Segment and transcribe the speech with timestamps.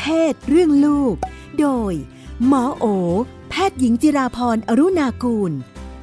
[0.00, 1.14] เพศ เรื่องลูก
[1.60, 1.92] โดย
[2.46, 2.84] หมอโอ
[3.50, 5.52] แพทย์หญิงจิราพรอรุณากูล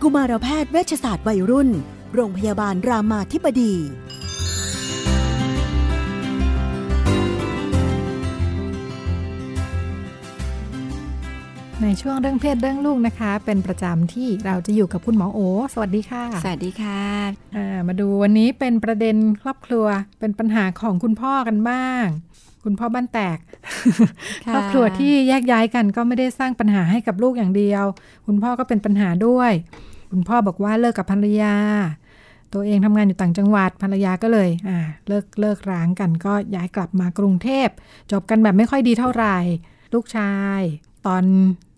[0.01, 1.69] กุมารแพทย์เวชศาสตร์วัยรุ่น
[2.13, 3.75] โรงพยาบาลรามาธิบดี
[11.83, 15.39] ในช่วงเรื่องเพศเรื่องลูกนะคะ เป็นประจำที่เราจะอยู่กับคุณหมอโอ
[15.73, 17.01] สวัสดีค่ะ สวัสดีค่ะ
[17.55, 19.85] อ่ามาดูวันนี้เป็นประเด็นครอบครัว
[20.19, 22.05] เป็นปัญหาของคุณพ่อกันบ้าง
[22.63, 23.37] คุณพ่อบ้านแตก
[24.47, 27.85] ค่ะครอบครัวที่แยกย้ายกันก็ไม่ได้สร้างปัญหาให้กับลูกอย่างเดียว
[28.27, 29.51] คุณพ่อก็เป็นปัญหาด้วย
[30.11, 31.55] คุณพ่อบอกว่าเลิกกับภรรยา
[32.53, 37.67] ตัวเองทำงานอยู่ต่างจังหวัดภรรยาก็เลยอ่าเลิกเลิกร้างกันก็ย้ายกลับมากรุงเทพ
[38.11, 39.37] จบกันแบบไม่ค่อยดีเท่าไหร่
[39.93, 40.61] ลูกชาย
[41.07, 41.23] ตอน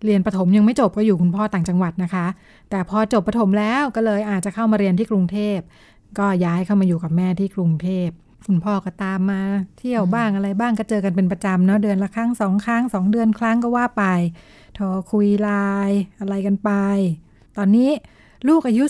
[0.04, 2.26] เรียนประถมยังไม่จบก็อยู่คุณพ่อต่างจังหวัดนะคะ
[2.70, 5.58] แต่พอจบประถมแล้วก็เลยอาจจะเข้ามาเรียนที่กรุงเทพ
[6.18, 8.08] ก็ย้ายเข้ามาอยู่กับแม่ที่กรุงเทพ
[8.46, 9.42] คุณพ่อก็ตามมา
[9.78, 14.04] เที่ยวบ้างอะไรบ้างก็เจอกันเป็นประจำเนาะเดือนละครั้งสองครั้งสองเดือนครั้งก็ว่าไป
[14.74, 15.50] โทรคุยไล
[15.88, 16.70] น์อะไรกันไป
[17.56, 17.90] ตอนนี้
[18.48, 18.84] ลูกอายุ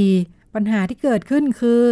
[0.00, 1.84] 14 ปัญหาที่เกิดขึ้นคือ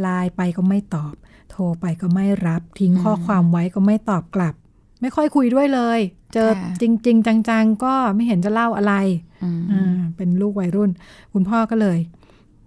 [0.00, 1.14] ไลน์ไปก็ไม่ตอบ
[1.50, 4.54] โทรไปก็ไม่รับ ทิ้งข้อความไว้ก็ไม่ตอบกลับ
[5.00, 6.00] ไม่ค่อยคุยด้วยเลย
[6.34, 8.94] เจอค่ะจริง ๆ จัง ๆ ก็ไม่เห็นจะเล่าอะไร
[9.42, 10.90] อืมอ่าเป็นลูกวัยรุ่น
[11.32, 11.98] คุณพ่อก็เลย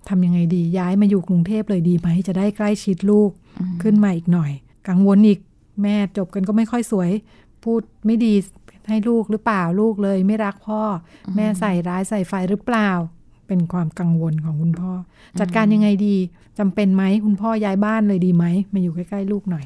[0.09, 3.31] ทำยังไงดีย้ายมาอยู่กรุงเทพเลยดีไหมจะได้ใกล้ชิดลูก
[3.81, 4.51] ขึ้นมาอีกหน่อย
[4.87, 5.39] กังวลอีก
[5.81, 7.11] แม่จบกันก็ไม่ค่อยสวย
[7.63, 8.33] พูดไม่ดี
[8.89, 10.81] ให้ลูกหรือเปล่าลูกเลย ไม่รักพ่อ
[11.27, 12.89] อแม่ใส่ร้ายใส่ไฟหรือเปล่า
[13.47, 14.91] เป็นความกังวลของคุณพ่อ
[15.35, 16.15] อจัดการยังไงดี
[16.59, 19.65] จำเป็นไหมคุณพ่อย้ายบ้านเลยดีไหมมาอยู่ใกล้ๆลูกหน่อย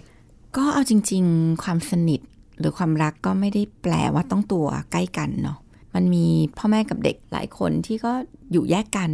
[0.58, 2.22] ก็เอาจริง ๆ ความสนิท
[2.59, 5.58] หรือความรักก็ไม่ได้แปลว่าต้องตัวใกล้กันเนาะ
[5.95, 6.25] มันมี
[6.58, 8.11] พ่อแม่กับเด็กหลายคนที่ก็
[8.52, 9.11] อยู่แยกกัน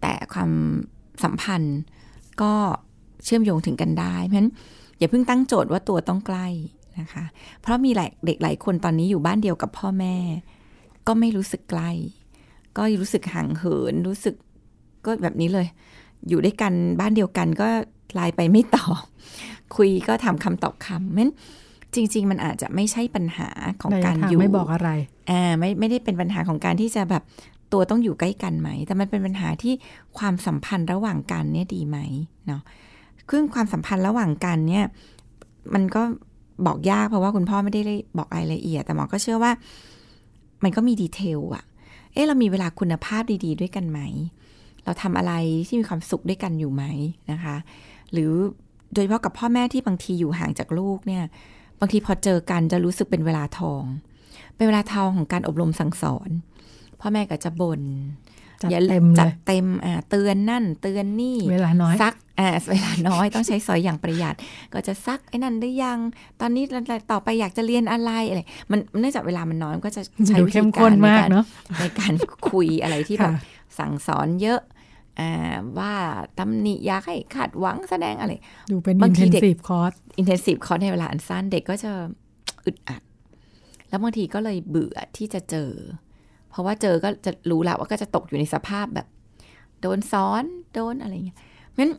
[0.00, 0.50] แต่ความ
[1.24, 1.78] สัมพันธ์
[2.42, 2.52] ก็
[3.24, 4.50] เชื่อมโยงถึงกันได้ เพราะฉะนั้น
[4.98, 6.46] อย่าเพิ่งตั้งโจทย์ว่าตัวต้องใกล้
[7.00, 7.24] นะคะ
[7.60, 10.16] เพราะมีหลายเด็กหลายคนตอนนี้อยู่บ้านเดียวกับพ่อแม่
[11.06, 11.90] ก็ไม่รู้สึกใกล้
[12.76, 14.34] ก็รู้สึกห่างเหินรู้สึก
[15.06, 15.66] ก็แบบนี้เลย
[16.28, 17.68] อยู่ด้วยกันบ้านเดียวกันก็
[18.14, 19.02] ไลน์ไปไม่ตอบ
[19.76, 21.32] คุยก็ถามคำตอบคำเพราะฉะนั้น
[21.94, 23.48] จริง ๆ มันอาจจะไม่ใช่ปัญหา
[23.80, 24.90] ของในการทางอยู่ไม่บอกอะไร
[25.30, 27.22] อ่าไม่ไม่ได้เป็นปัญหาของการที่จะแบบ
[27.72, 29.74] ตัวต้องอยู่ใกล้กันไหม แต่มันเป็นปัญหาที่
[30.18, 31.98] ความสัมพันธ์ระหว่างกันเนี่ยดีไหม
[32.46, 32.62] เนาะ
[33.28, 34.84] คือความสัมพันธ์ระหว่างกันเนี่ย
[35.74, 36.02] มันก็
[36.66, 37.82] บอกยากเพราะว่าคุณพ่อไม่ได้
[38.18, 39.52] บอกรายละเอียด แต่หมอก็เชื่อว่า
[40.62, 41.64] มันก็มีดีเทลอะ
[42.12, 44.00] เอ๊ะเรามีเวลาคุณภาพดี ๆ ด้วยกันไหม
[44.84, 45.32] เราทำอะไร
[45.66, 46.84] ที่มีความสุขด้วยกันอยู่ไหม
[47.30, 47.56] นะคะ
[48.12, 48.32] หรือ
[48.94, 51.22] โดยเฉพาะกับพ่อแม่ที่บางทีอยู่ห่างจากลูกเนี่ย
[51.80, 53.82] บางทีพอเจอกันจะรู้สึกเป็นเวลาทอง
[54.56, 56.30] เป็นเวลาทองของการอบรมสั่งสอน
[57.00, 57.82] พ่อแม่ก็จะบน่น
[58.62, 64.34] จัดอย่าเต็มเลยจัดเต็มอ่าเตือนนั่น เตือนนี่เวลาน้อยซักอ่าเวลาน้อยต้องใช้สอยอย่างประหยัด
[64.72, 65.98] ก็จะซักไอ้นั่นได้ยัง
[66.40, 66.64] ตอนนี้
[67.12, 68.40] ต่อไปอยากจะเรียนอะไรอะไร
[68.70, 71.44] มันเนื่องจากเวลามันน้อยมันก็จะใช้ดูวิธีเข้มกาข้นรในมากการเนาะ
[71.78, 72.14] ในการ
[72.50, 73.42] คุยอะไรที่แบบค่ะ
[73.78, 74.60] สั่งสอนเยอะ
[75.20, 75.92] อ่าว่า
[76.38, 78.32] ตำหนิอยากให้ขาดหวังแสดงอะไร
[78.70, 81.90] ดูเป็นบาอิงนทีเทนเด็กซีฟคอร์สอินเทนซีฟคอร์สในเวลาอันสั้นเด็กก็จะ
[82.64, 83.02] อึดอัด
[83.88, 85.70] แล้วบางทีก็เลยเบื่อที่จะเจอ
[86.50, 89.06] เพราะว่าเจอก็จะรู้แล้วว่าก็จะตกอยู่ในสภาพแบบ
[89.80, 90.44] โดนซ้อน
[90.74, 91.38] โดนอะไรเงี้ย
[91.68, 91.92] เพราะฉะนั้น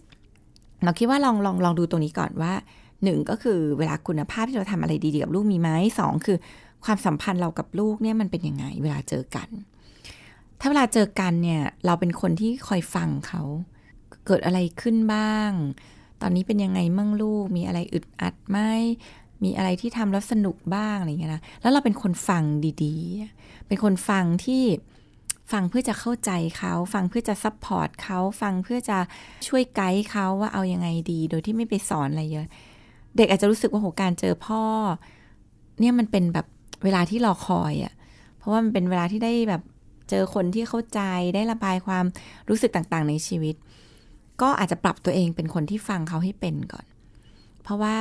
[0.84, 2.54] เราคิดว่าลองลองลองดูตรงนี้ก่อนว่า
[3.04, 5.70] หนึ่งก็คือเวลาคุณภาพที่เราทำอะไรดีๆกับลูกมีไหม
[6.00, 6.38] สองคือ
[6.86, 9.50] ความสัมพันธ์เรากับลูกเนี่ยมันเป็นยังไง เวลาเจอกัน
[10.60, 13.42] ถ้าเวลาเจอกันเนี่ยเราเป็นคนที่คอยฟังเขา
[14.26, 15.52] เกิดอะไรขึ้นบ้าง
[16.22, 18.58] ตอนนี้เป็นยังไงมั่งลูกมีอะไรอึดอัดไหม
[19.44, 22.44] มีอะไรที่ทำแล้วสนุกบ้างอะไรเงี้ยนะ แล้วเราเป็นคนฟัง
[22.84, 24.64] ดีๆ เป็นคนฟังที่
[25.52, 28.98] ฟังเพื่อจะเข้าใจเขา ฟังเพื่อจะ support เขาฟังเพื่อจะ
[29.48, 32.48] ช่วยไกด์เขาว่าเอายังไงดี โดยที่ไม่ไปสอนอะไรเยอะ
[33.18, 34.64] เด็กอาจจะรู้สึกว่าโหการเจอพ่อ
[35.80, 36.46] เนี่ยมันเป็นแบบ
[36.84, 37.94] เวลาที่รอคอยอะ่ะ
[38.38, 39.62] เพราะว่ามันเป็นเวลาที่ได้แบบ
[40.10, 41.02] เจอคนที่เข้าใจ
[41.36, 42.06] ได้ระบายความ
[42.50, 43.56] รู้สึกต่างๆ ในชีวิต
[44.42, 46.86] ก็อาจจะปรับตัวเองเป็นคนที่ฟังเขาให้เป็นก่อน
[47.64, 47.98] เพราะว่า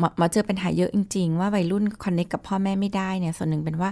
[0.00, 3.90] มอหมอเจอปัญหาเยอะจริง ๆ ว่าวัยรุ่น connect กับพ่อแม่ไม่ได้เนี่ยส่วนหนึ่งเป็นว่า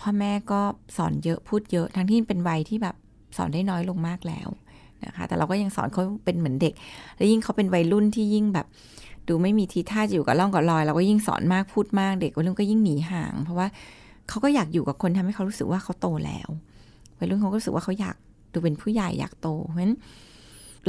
[0.00, 0.60] พ่อแม่ก็
[0.96, 2.94] สอนเยอะพูดเยอะ ทั้งที่เป็นวัยที่แบบ
[3.36, 4.48] สอนได้น้อยลงมากแล้ว
[5.04, 6.74] นะคะแต่เราก็ยังสอนเขาเป็นเหมือนเด็ก
[7.16, 8.66] แล้วยิ่งเขาเป็นวัยรุ่นที่ยิ่งแบบ
[9.28, 13.66] ดูไม่มีทีท่าจะอยู่กับร่องกับรอยเราก็ยิ่งสอนมากพูดมากเด็กวัยรุ่นก็ยิ่งหนีห่าง เพราะว่า
[14.28, 16.48] เขาก็อยากอยู่กับคนทำให้เขารู้สึกว่าเขาโตแล้ว
[17.18, 18.16] วัยรุ่นเขาก็รู้สึกว่าเขาอยาก
[18.52, 19.96] ดูเป็นผู้ใหญ่อยากโตเพราะฉะนั้น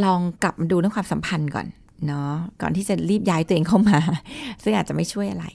[0.03, 1.67] ลองกลับมาดูเรื่องความสัมพันธ์ก่อน
[2.07, 3.99] เนาะก่อนที่จะรีบย้ายตัวเองเข้ามา
[4.63, 5.45] ซึ่งอาจจะไม่ช่วยอะไร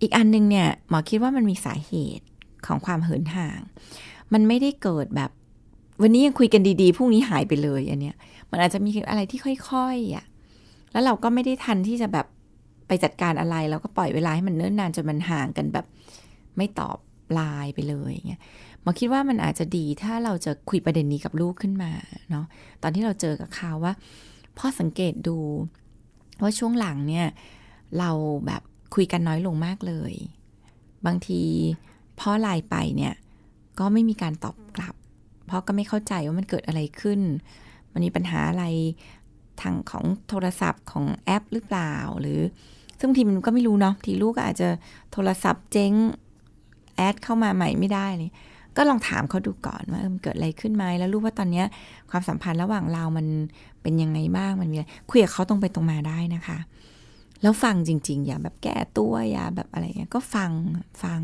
[0.00, 2.26] อีกอันนึงเนี่ยหมอคิดว่ามันมีสาเหตุ
[2.66, 3.60] ของความเหินห่าง
[4.32, 5.30] มันไม่ได้เกิดแบบ
[6.02, 8.16] วันนี้ยังคุยกันดีๆพรุ่งนี้หายไปเลยอันเนี้ย
[8.50, 9.40] มันอาจจะมีอะไรที่
[9.70, 10.24] ค่อยๆอะ
[10.92, 12.26] แล้วเราก็ไม่ได้ทันที่จะแบบ
[12.88, 15.86] ไปจัดการอะไรแล้วก็ปล่อยเวลาให้มันเนิ่นนานจนมันห่างกันแบบ
[16.56, 16.98] ไม่ตอบ
[17.34, 18.40] ไลน์ไปเลยเงี้ย
[18.82, 21.90] หมอคิดว่ามันอาจจะดีถ้าเราจะคุยประเด็นนี้กับลูกขึ้นมา
[22.30, 22.44] เนาะ
[22.82, 23.94] ตอนที่เราเจอกับเขาว่า
[24.58, 25.38] พ่อสังเกตดู
[26.42, 27.26] ว่าช่วงหลังเนี่ย
[27.98, 28.10] เรา
[28.46, 28.62] แบบ
[28.94, 30.14] คุยกันน้อยลงมากเลย
[31.06, 31.42] บางที
[32.20, 33.14] พ่อไลน์ไปเนี่ย
[33.78, 34.94] ก็ไม่มีการตอบกลับ
[35.46, 37.20] เพราะก็ไม่เข้าใจว่ามันเกิดอะไรขึ้น
[37.92, 38.64] มันมีปัญหาอะไร
[39.60, 42.40] ทางของโทรศัพท์ของแอปหรือเปล่า หรือ
[43.00, 44.68] ซึ่งทีมันก็ไม่รู้เนาะทีลูกก็อาจจะ
[45.12, 45.92] โทรศัพท์เจ๊ง
[46.96, 48.30] แอดเข้ามาใหม่ไม่ได้เลย
[48.76, 51.62] ก็ลองถามเขาดูก่อนว่ามันเกิดอะไรขึ้นไหมแล้วรู้ว่าตอนนี้
[52.10, 53.26] ความสัมพันธ์ระหว่างเรามัน
[53.82, 56.58] เป็นยังไงบ้างมันมีอะไรคุยกับเขาตรงไปตรงมาได้นะคะ
[57.42, 60.50] แล้วฟังจริง ๆ อย่าแบบแก้ตัวอย่าแบบอะไรเงี้ยก็ฟัง
[61.02, 61.20] ฟัง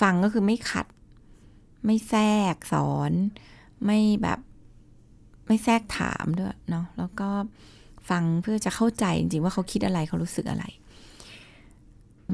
[0.00, 0.86] ฟังก็คือไม่ขัด
[1.84, 2.24] ไม่แทร
[2.54, 3.12] กสอน
[3.84, 4.38] ไม่แบบ
[5.46, 7.28] ไม่แทรกถามด้วยเนาะแล้วก็
[8.10, 10.64] ฟังเพื่อจะเข้าใจจริงๆว่าเขาคิดอะไรเขารู้สึกอะไร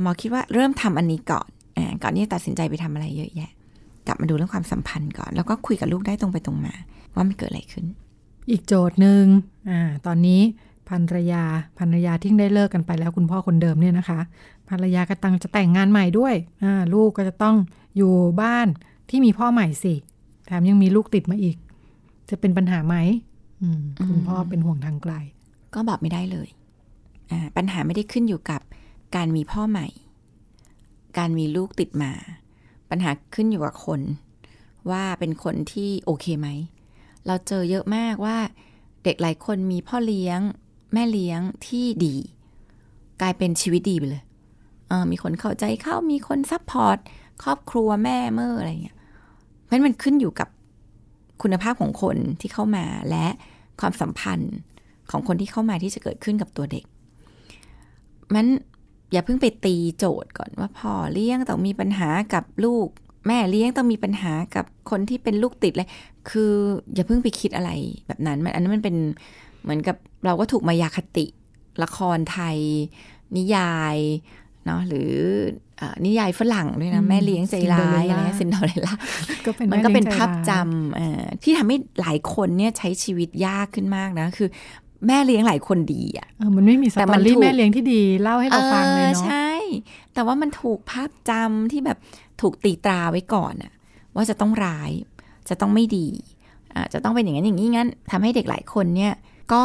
[0.00, 3.50] หมอคิดว่าเริ่มทำอันนี้ก่อนอก่อนที่จะตัดสินใจไปทำอะไรเยอะแยะ
[4.10, 6.74] ลับมาดูเรื่องความสัมพันธ์ก่อน แล้วก็คุยกับลูกได้ตรงไปตรงมา
[7.14, 7.86] ว่ามันเกิดอะไรขึ้น
[8.50, 9.24] อีกโจทย์หนึ่ง
[9.70, 10.40] อ่าตอนนี้
[10.88, 11.44] ภรรยา
[11.78, 14.20] ภรรยาที่ได้เลิกกันไปแล้วคุณพ่อคนเดิมเนี่ยนะคะ
[14.70, 17.56] ภรรยากำลังจะแต่งงานใหม่ด้วยอ่าลูกก็จะต้อง
[17.96, 18.66] อยู่บ้าน
[19.10, 19.94] ที่มีพ่อใหม่สิ
[20.46, 21.56] แถมยังมีลูกติดมาอีก
[22.30, 22.96] จะเป็นปัญหาไหม
[24.08, 25.14] คุณพ่อเป็นห่วงทางไกล
[25.74, 26.48] ก็บอกไม่ได้เลย
[27.56, 28.60] ปัญหาไม่ได้ขึ้นอยู่กับ
[29.16, 29.86] การมีพ่อใหม่
[31.18, 32.12] การมีลูกติดมา
[32.90, 34.00] ปัญหาขึ้นอยู่กับคน
[34.90, 36.48] ว่าเป็นคนที่โอเคไหม
[37.26, 38.38] เราเจอเยอะมากว่า
[39.04, 40.40] เด็กหลายคนมีพ่อเลี้ยง
[40.92, 42.16] แม่เลี้ยงที่ดี
[43.20, 44.22] กลายเป็นชีวิตดีไปเลย
[44.88, 46.98] เออมีคนเข้าใจเขามีคน support
[47.42, 48.96] ครอบครัวแม่เมื่ออะไรเงี้ย
[49.64, 50.48] เพราะมันขึ้นอยู่กับ
[51.42, 53.26] คุณภาพของคนที่เข้ามาและ
[53.80, 54.54] ความสัมพันธ์
[55.10, 56.84] ของคนที่เข้ามาที่จะเกิดขึ้นกับตัวเด็ก
[58.34, 58.46] มัน
[59.12, 62.88] อย่าเพิ่งไปตีโจทย์ก่อนว่าพ่อเลี้ยงต้องมีปัญหากับลูก
[63.26, 65.88] แม่เลี้ยงต้องมีปัญหากับคนที่เป็นลูกติดเลย
[66.30, 66.52] คือ
[66.94, 67.70] อย่าเพิ่งไปคิดอะไร
[68.06, 68.96] แบบนั้นมันอันนั้นมันเป็น
[69.62, 69.96] เหมือนกับ
[70.26, 71.26] เราก็ถูกมายาคติ
[71.82, 72.58] ละครไทย
[73.36, 73.96] นิยาย
[74.66, 75.12] เนาะหรือ
[76.04, 78.94] นิยายฝรั่งด้วยนะแม่เลี้ยงใจร้ายอะไรซินเดอเรลล่า
[79.72, 84.48] มันก็เป็นภาพจำที่ทำให้หลายคนเนี่ยใช้ชีวิตยากขึ้นมากนะ คือ
[85.06, 89.50] แม่เลี้ยงหลายคนดีอะมันไม่มีสตอรี่แม่เลี้ยงที่ดีเล่าให้เราฟังเลยเนาะใช่
[90.14, 91.98] แต่ว่ามันถูกภาพจำที่แบบ
[92.40, 93.72] ถูกตีตราไว้ก่อนอะ
[94.14, 94.90] ว่าจะต้องร้าย
[95.48, 96.08] จะต้องไม่ดี
[96.74, 99.14] อ่าจะต้องเป็นอย่างนั้นอย่างนี้งั้นทำให้เด็กหลายคนเนี่ย
[99.52, 99.64] ก็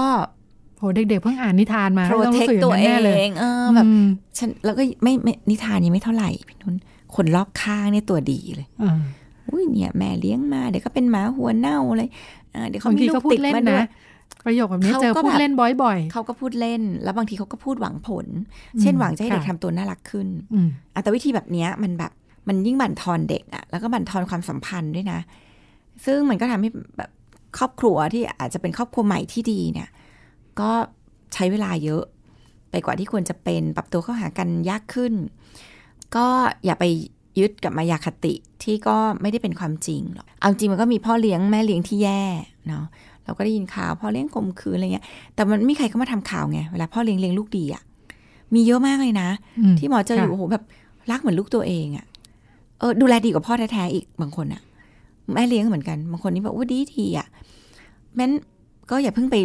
[0.77, 2.89] โหเด็กๆเพิ่งอ่านนิทานมาโปรเทคตัวเอ
[3.27, 3.89] งเออแบบ
[4.37, 6.75] ฉันแล้วก็ไม่ไม่นิทานนี้ไม่เท่าไหร่พี่นุน
[7.15, 8.67] คนรอบข้างเนี่ยตัวดีเลย
[9.49, 12.09] อุ้ยเนี่ยแม่เลี้ยงมาเดี๋ยวก็เป็นหมาหัวเน่าเลย
[12.69, 13.87] เดี๋ยวเขามีลูกติดมาด้วย
[14.45, 15.53] ประโยคแบบนี้เจอพูดเล่น
[15.83, 18.27] บ่อยๆเขาก็พูดเล่น แล้วบางทีเขาก็พูดหวังผล
[18.81, 20.27] เช่นหวังจะให้เด็กทำตัวน่ารักขึ้น
[20.93, 22.11] อะแต่วิธีแบบนี้มันแบบ
[22.47, 25.19] มันยิ่งบั่นทอนเด็กอะแล้วก็บั่นทอนความสัมพันธ์ด้วยนะ
[26.05, 27.09] ซึ่งมันก็ทำให้แบบ
[27.57, 29.89] ครอบครัวที่อาจจะเป็นครอบครัวใหม่ที่ดีเนี่ย
[30.59, 30.71] ก็
[31.33, 32.03] ใช้เวลาเยอะ
[32.71, 35.13] ไปกว่าที่ควรจะเป็นปรับตัวเข้าหากันยากขึ้น
[36.15, 36.27] ก็
[36.65, 36.85] อย่าไป
[37.39, 38.33] ยึดกับมายาคติ
[38.63, 42.23] ที่ก็ไม่ได้เป็นความจริงหรอกเอาจริงมันก็มีพ่อเลี้ยงแม่เลี้ยงที่แย่
[42.67, 42.85] เนาะ
[43.25, 45.05] เราก็ได้ยินข่าวพ่อเลี้ยงข่มขืนอะไรเงี้ย
[45.35, 47.81] แต่มันไม่มีใครเข้ามาทำข่าวไง เวลาพ่อเลี้ยงเลี้ยงลูกดีอะ่ะ
[48.53, 49.29] มีเยอะมากเลยนะ
[49.79, 50.63] ที่หมอเจออยู่โอ้โหแบบ
[51.11, 52.05] รักเหมือนลูกตัวเองอะ่ะ
[52.79, 54.61] เออดูแลดีกว่าพ่อแท้ๆอีกบางคนอะ่ะ
[55.33, 57.27] แม่เลี้ยงเหมือนกันบางคนนี่แบบว่าดีทีอะ่ะ
[58.15, 58.31] แม้น
[58.89, 59.35] ก็อย่าเพิ่งไป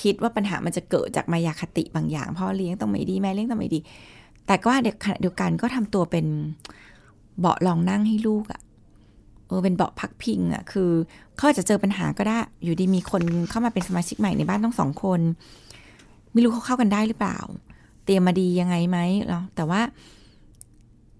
[0.00, 3.80] คิดว่าปัญหามันจะเกิดจากมายาคติบางอย่างพ่อเลี้ยงต้องไม่ดีแม่เลี้ยงต้องไม่ดี
[4.46, 6.26] แต่ก็เด็กขณะเดียวกันก็ทำตัวเป็น
[7.40, 8.60] เบาะรองนั่งให้ลูกอะ่ะ
[9.46, 10.90] เออเป็นเบาะพักพิงอะ่ะคือ
[11.36, 15.20] เขาจะเจอปัญหาก็ได้ อยู่ดีมีคนเข้ามาเป็นสมาชิกใหม่ในบ้านต้องสองคน
[16.32, 17.38] ไม่รู้เขาเข้ากันได้หรือเปล่า
[18.04, 18.98] เตรียมมาดียังไงไหม
[19.28, 19.80] เนาะแต่ว่า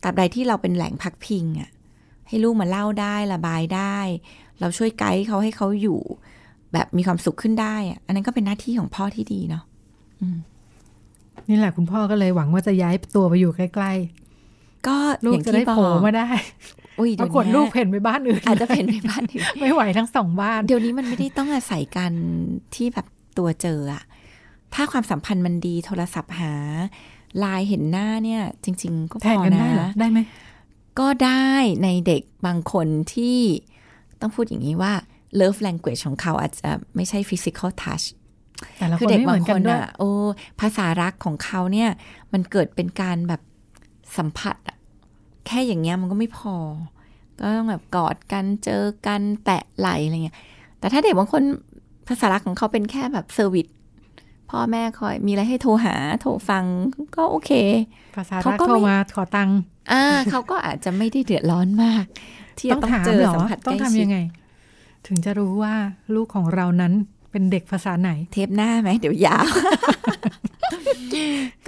[0.02, 1.70] ตราบใดที่เราเป็นแหล่งพักพิงอะ่ะ
[2.28, 3.98] ให้ลูกมาเล่าได้ระบายได้
[4.60, 6.00] เราช่วยไกด์เขาให้เขาอยู่
[6.72, 9.64] แบบมีความสุขขึ้นได้อะอันนั้นก็เป็นหน้าที่ของพ่อที่ดีเนาะ
[11.48, 16.28] นี่แหละคุณพ่อก็เลยหวังว่าจะย้ายตัวไปอยู่ใกล้ๆก็ลูกจะได้โผล่มาได้
[17.20, 22.12] ปรากฏลูกเพ่นไปบ้านอื่น อาจจะเพ่นไปบ้านอื่นไม่ไหวทั้งสองบ้าน เดี๋ยวนี้มันไม่ได้ต้องอาศัยกัน
[22.74, 23.06] ที่แบบ
[23.38, 24.04] ตัวเจออะ
[24.74, 26.52] ถ้าความสัมพันธ์มันดีโทรศัพท์หา
[27.38, 30.18] ไลน์เห็นหน้าเนี่ย จริง ๆ ก็พอนะได้ไหม
[30.98, 31.50] ก็ได้
[31.84, 33.38] ในเด็กบางคนที่
[34.20, 34.92] ต้องพูดอย่างนี้ว่า
[35.40, 38.06] love language ของเขาอาจจะไม่ใช่ physical touch
[38.98, 40.10] คือเด็กบางคนอะโอ้
[40.60, 41.90] ภาษารักของเขาเนี่ย
[42.32, 43.42] มันเกิดเป็นการแบบ
[44.16, 44.75] สัมผัสอะ
[45.46, 46.56] แค่อย่างเงี้ยมันก็ไม่พอ
[47.38, 50.36] ก็ต้องแบบกอดกันเจอกันแตะไหล่อะไรเงี้ย
[50.78, 51.42] แต่ถ้าเด็กบางคน
[52.08, 53.66] ภาษารักของเขาเป็นแค่แบบ service
[54.50, 56.64] พ่อแม่คอยมีอะไรให้โทรหาโทรฟัง
[57.16, 57.50] ก็โอเค
[58.16, 59.58] ภาษาเขารักก็ไม่โทรมาขอตังค์
[59.92, 62.04] อ่าเขาก็อาจจะไม่ได้เดือดร้อนมาก
[62.58, 64.18] ที่ต้จะองต้องถามเจอเหรอสัมผัสต้องใกล้ทำชิยัดงไง
[65.06, 65.74] ถึงจะรู้ว่า
[66.14, 66.92] ลูกของเรานั้น
[67.30, 69.46] เป็นเด็กภาษาไหน เทปหน้าไหมเดี๋ยวยาว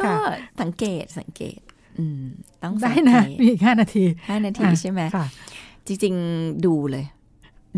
[0.01, 0.15] ก็ค่ะ
[0.61, 1.61] สังเกตสังเกต
[1.99, 2.23] อืม
[2.62, 5.26] ต้องสัได้งเกนะตมีอีกห้านาทีห้านาทีอะใช่ไหมค่ะ
[5.87, 7.05] จริง ๆ ดูเลย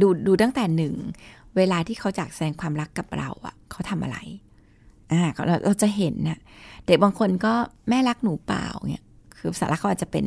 [0.01, 0.95] ดูดูตั้งแต่หนึ่ง
[1.57, 4.17] เวลาที่เขาจากแสดงความรักกับเราอะเขาทำอะไร
[5.13, 6.39] อ่าเราเราจะเห็นนะ
[6.87, 7.53] เด็กบางคนก็
[7.89, 9.05] แม่รักหนูเปล่าเนี่ย
[9.37, 10.27] คือภาษารักเขาอาจจะเป็น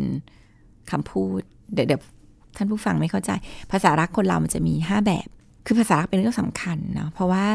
[0.92, 1.42] คำพูด
[1.74, 2.02] เดี๋ยวเดี๋ยว
[2.58, 3.32] ท่านผู้ฟังไม่เข้าใจ
[3.72, 5.28] ภาษารักคนเรามันจะมีห้าแบบ
[5.66, 7.46] คือภาษารักเป็นเรื่องสำคัญเนาะเพราะว่า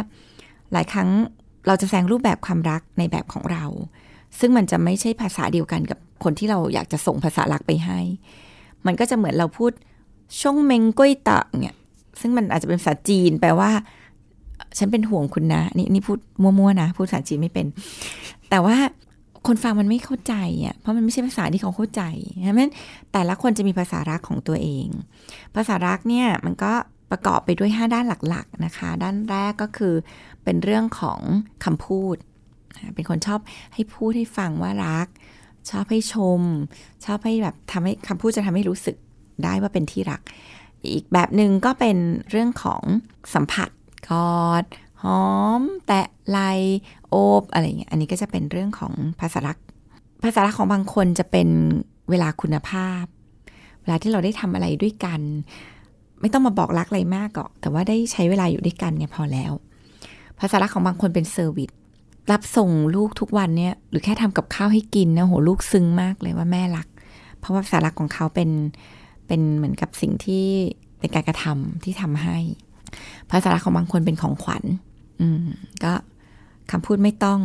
[0.72, 1.08] หลายครั้ง
[1.66, 3.64] เราจะแสดงรูปแบบความรักในแบบของเรา
[4.38, 8.00] ซึ่งมันจะไม่ใช่ภาษาเดียวกันกับ คนที่เราอยากจะส่งภาษารักไปให้
[8.86, 9.72] มันก็จะเหมือนเราพูด
[10.40, 11.76] ชงเมงก้อยตะเนี่ย
[12.20, 13.70] ซึ่งมันอาจจะเป็นภาษาจีน แปลว่า
[14.78, 17.66] ฉันเป็นห่วงคุณนะ นี่นี่พูดมั่วๆนะ พูดภาษาจีนไม่เป็น
[18.50, 18.76] แต่ว่า
[19.46, 20.34] คนฟังมันไม่เข้าใจ
[20.64, 22.02] อะ เพราะมันไม่ใช่ภาษาที่เขาเข้าใจ
[22.34, 22.72] เพราะฉะนั้น
[23.12, 24.86] แต่ละคนจะมีภาษารักของตัวเอง
[25.54, 26.72] ภาษารักเนี่ยมันก็
[27.10, 29.94] ประกอบไปด้วย 5 ด้านหลักๆนะคะ ด้านแรกก็คือ
[30.44, 31.20] เป็นเรื่องของ
[31.64, 32.16] คำพูด
[32.94, 33.40] เป็นคนชอบ
[33.74, 35.06] ให้พูดให้ฟังว่ารัก
[35.70, 36.40] ชอบให้ชม
[37.04, 38.96] ชอบให้แบบทำให้คำพูดจะทำให้รู้สึก
[39.44, 40.20] ได้ว่าเป็นที่รัก
[40.94, 41.96] อีกแบบหนึ่งก็เป็น
[42.30, 42.82] เรื่องของ
[43.34, 43.70] สัมผัส
[44.08, 44.10] ก
[44.40, 44.64] อด
[45.02, 45.24] หอ
[45.60, 46.38] ม แตะไหล
[47.08, 49.58] โอบอะไรเงี้ยอันนี้ก็จะเป็นเรื่องของภาษารัก
[50.22, 51.48] ภาษารักของบางคนจะเป็น
[52.10, 53.04] เวลาคุณภาพ
[53.82, 55.20] เวลาที่เราได้ทำอะไรด้วยกัน
[56.20, 59.52] ไม่ต้องมาบอกรักอะไรมากหรอกแต่ว่าได้ใช้เวลาอยู่ด้วยกันเนี่ยพอแล้ว
[60.38, 61.70] ภาษารักของบางคนเป็นเซอร์วิส
[62.30, 66.88] รับส่งลูกทุกวันเนี่ย หรือแค่ทำกับข้าวให้กินนะโหลูกซึ้งมากเลยว่าแม่รัก
[67.38, 68.50] เพราะว่าภาษารักของเขาเป็น
[69.26, 70.44] เป็นเหมือนกับสิ่งที่
[70.98, 72.38] เป็นการกระทำที่ทำให้
[73.30, 74.64] ภาษารักของบางคนเป็นของขวัญ
[75.20, 75.46] อืม
[75.84, 75.92] ก็
[76.70, 77.40] คำพูดไม่ต้อง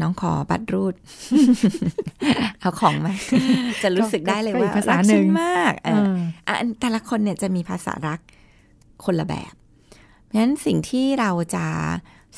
[0.00, 0.94] น้องขอบัตรรูด
[2.60, 3.12] เอาของมา
[3.82, 6.02] จะรู้สึกได้เลยก็อีว่ากภาษารักหนึ่ฉังนมากเออะ
[6.46, 8.20] ออะแต่ละคนเนี่ยจะมีภาษารัก
[9.04, 9.54] คนละแบบ
[10.24, 11.66] เพราะฉะนั้นสิ่งที่เราจะ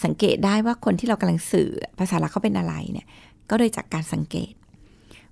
[0.04, 3.06] สังเกตได้ว่าคนที่เรากำลังสื่อภาษารักเขาเป็นอะไรเนี่ย
[3.50, 4.52] ก็โดยจากการสังเกต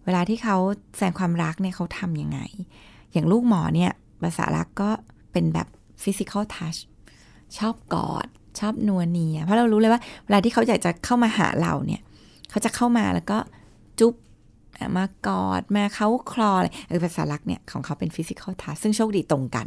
[0.05, 0.57] เวลาที่เขา
[0.97, 2.41] แสดงความรักเนี่ยเขาทำยังไง
[3.13, 3.93] อย่างลูกหมอเนี่ย
[4.23, 4.91] ภาษารักก็
[5.33, 5.69] เป็นแบบ
[6.03, 6.77] ฟิสิกอลทัช
[7.59, 8.27] ชอบกอด
[8.61, 12.01] ชอบนัวเนีย เพราะเรารู้เลยว่า เวลาที่เขาอยากจะเข้ามาหาเราเนี่ย
[12.51, 13.39] เขาจะเข้ามาแล้วก็
[13.99, 14.15] จุ๊บ
[14.97, 19.67] มากอดมาเขาคลออะไรเออภาษารักเนี่ยของเขาเป็น physical touch ซึ่งโชคดีตรงกัน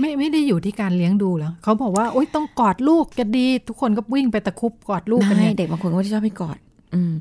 [0.00, 6.58] ไม่ไม่ได้อยู่ที่การเลี้ยงดูแล้วเขาบอกว่าโอ๊ยต้องกอดลูกจะดี ทุกคนก็วิ่งไปตะครุบกอดลูกกันไม่เนี่ยเด็กบางคนก็ไม่ได้ชอบให้กอด
[6.94, 7.12] อืม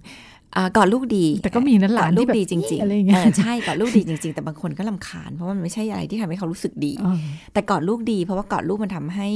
[0.55, 7.19] อ่ากอดลูกดี แต่ก็มีนะหลานกอดลูที่กแบบดีจริงอะไรๆอย่างเงี้ยเออใช่กอดลูกดีจริง ๆ แต่บางคนก็รำคาญเพราะว่ามันไม่ใช่อะไรที่ทำให้เขารู้สึกดีเออ
[7.53, 9.27] แต่กอดลูกดี เพราะว่ากอดลูกมันทำให้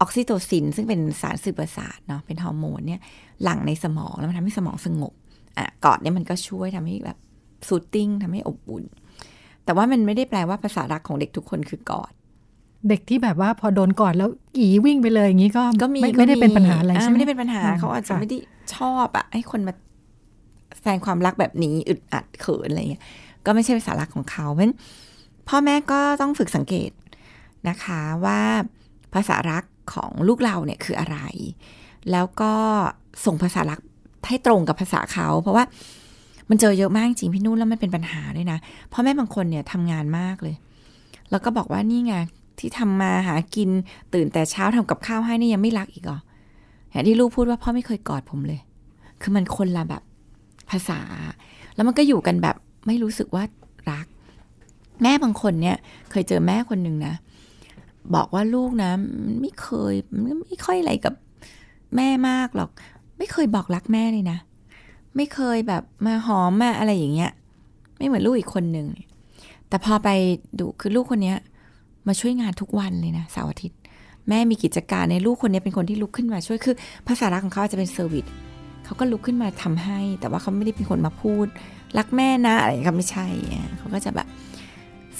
[0.00, 3.00] ออกซิโตซิน ซึ่งเป็นสารสื่อประสาทเนาะเป็นฮอร์โมนเนี่ย
[3.42, 5.12] หลั่งในสมองแล้วมันทำให้สมองสงบ
[5.58, 7.16] อะกอดเนี่ยมันก็ช่วยทำให้แบบ
[7.68, 8.84] soothing ทำให้อบอุ่น
[9.64, 12.12] แต่ว่ามันไม่ได้แปลว่าภาษารักของเด็กทุกคนคือกอด
[12.88, 18.38] เด็กที่แบบว่าพอโดนกอดแล้วอีวิ่งไปเลยอย่างนี้ก็ก็มีไม่ก็ไม่ได้เป็นปัญหาอะไรอ่ใช่ไหมไม่ได้เป็นปัญหาอืมเขาอาจจะค่ะไม่ได้
[18.76, 19.72] ชอบอะให้คนมา
[20.76, 23.02] แสดงความรักแบบนี้อึดอัดเขินอะไรเงี้ย
[23.46, 24.76] ก็ไม่ใช่ภาษารักของเขาเพราะฉะนั้น
[25.48, 26.90] พ่อแม่ก็ต้องฝึกสังเกต
[27.68, 28.40] นะคะว่า
[29.14, 31.18] ภาษารักของลูกเราเนี่ยคืออะไร
[32.12, 32.52] แล้วก็
[33.24, 33.80] ส่งภาษารัก
[34.28, 35.64] ให้ตรงกับภาษาเขา เพราะว่า
[36.50, 38.58] มันเจอเยอะมากจริงพี่นุ่นแล้วมันเป็นปัญหาด้วยนะ
[38.92, 40.54] พ่อแม่บางคนเนี่ยทำงานมากเลย
[41.30, 42.14] แล้วก็บอกว่านี่ไง
[42.58, 43.70] ที่ทำมาหากิน
[44.14, 46.18] ตื่นแต่เช้าทำกับข้าวให้นี่ยังไม่รักอีกเหรอ
[46.90, 48.60] อย่างที่ลูกพูดว่าพ่อไม่เคยกอดผมเลย
[49.22, 50.02] คือมันคนละแบบ
[50.70, 51.00] ภาษา
[51.74, 53.44] แล้วมันก็อยู่กันแบบไม่รู้สึกว่า
[53.90, 54.06] รัก
[55.02, 55.76] แม่บางคนเนี่ย
[56.10, 57.14] เคยเจอแม่คนหนึ่งนะ
[58.14, 58.90] บอกว่าลูกนะ
[59.40, 59.94] ไม่เคย
[60.48, 61.14] ไม่ค่อยอะไรกับ
[61.96, 62.70] แม่มากหรอก
[63.18, 64.38] ไม่เคยบอกรักแม่เลยนะ
[65.16, 67.32] ไม่เคยแบบมาหอมมาอะไรอย่างเงี้ย
[67.96, 68.86] ไม่เหมือนลูกอีกคนหนึ่ง
[69.68, 70.08] แต่พอไป
[70.58, 71.36] ดูคือลูกคนเนี้ย
[72.08, 73.78] มาช่วยงานทุกวันเลยนะเสาร์อาทิตย์
[74.28, 76.76] แม่มีกิจการในลูกคนนี้เป็นคนที่ลุกขึ้นมาช่วยคือ
[77.08, 78.26] ภาษารักของเขาจะเป็นเซอร์วิส
[78.84, 81.46] เขาก็ลุกขึ้นมาทำให้ แต่ว่าเขาไม่ได้เป็นคนมาพูด
[81.98, 83.26] รักแม่นะอะไรก็ไม่ใช่
[83.78, 84.26] เขาก็จะแบบ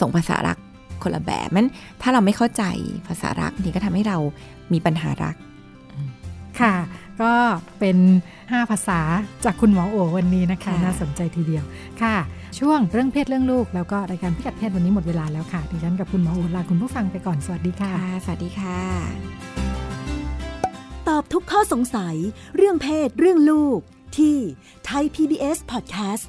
[0.00, 0.58] ส่งภาษารัก
[1.02, 1.68] คนละแบบมัน
[2.02, 2.64] ถ้าเราไม่เข้าใจ
[3.08, 4.18] ภาษารักนี่ก็ทำให้เรา
[4.72, 5.36] มีปัญหารัก
[6.60, 6.74] ค่ะ
[7.22, 7.34] ก็
[7.78, 7.96] เป็น
[8.38, 9.00] 5 ภาษา
[9.44, 11.64] จากคุณหมอโอวันนี้นะคะค่ะน่าสนใจทีเดียว
[12.02, 12.16] ค่ะ
[12.58, 18.80] ช่วงเรื่องเพศเรื่องลูก แล้วก็รายการพิกัดเพศวันนี้หมดเวลาแล้วค่ะดิฉันกับคุณหมอโอลาคุณผู้ฟังไปก่อนสวัสดีค่ะค่ะสวัสดีค่ะ
[21.08, 22.16] ตอบทุกข้อสงสัย
[22.56, 23.78] เรื่องเพศเรื่องลูก
[24.18, 24.36] ที่
[24.88, 26.24] Thai PBS Podcast